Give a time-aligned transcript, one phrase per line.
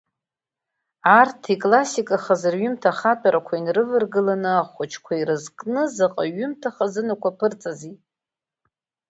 [1.19, 7.95] Арҭ иклассикахаз рҩымҭа хатәрақәа инарываргыланы ахәыҷқәа ирызкны заҟа ҩымҭа хазынақәа аԥырҵазеи!